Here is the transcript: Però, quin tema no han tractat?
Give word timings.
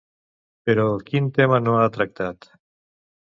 Però, 0.69 0.85
quin 1.09 1.27
tema 1.37 1.59
no 1.65 1.75
han 1.81 1.93
tractat? 1.99 2.49